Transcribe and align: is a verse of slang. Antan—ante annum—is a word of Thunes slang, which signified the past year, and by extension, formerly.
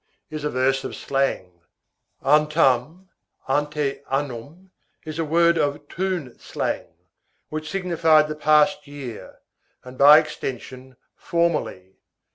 is 0.31 0.43
a 0.43 0.49
verse 0.49 0.83
of 0.83 0.95
slang. 0.95 1.61
Antan—ante 2.23 3.99
annum—is 4.09 5.19
a 5.19 5.23
word 5.23 5.59
of 5.59 5.79
Thunes 5.89 6.41
slang, 6.43 6.87
which 7.49 7.69
signified 7.69 8.27
the 8.27 8.33
past 8.33 8.87
year, 8.87 9.41
and 9.83 9.99
by 9.99 10.17
extension, 10.17 10.95
formerly. 11.15 11.97